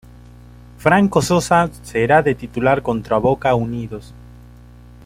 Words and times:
Franco 0.79 1.21
Sosa 1.21 1.69
será 1.83 2.23
de 2.23 2.33
titular 2.33 2.81
contra 2.81 3.19
Boca 3.19 3.53
Unidos. 3.53 4.15